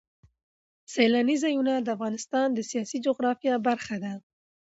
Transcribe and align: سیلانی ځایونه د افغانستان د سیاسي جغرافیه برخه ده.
سیلانی 0.93 1.35
ځایونه 1.43 1.73
د 1.79 1.87
افغانستان 1.95 2.47
د 2.53 2.59
سیاسي 2.69 2.97
جغرافیه 3.05 3.55
برخه 3.67 3.95
ده. 4.03 4.13